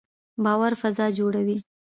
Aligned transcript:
باور 0.43 0.73
فضا 0.81 1.07
جوړوي 1.17 1.57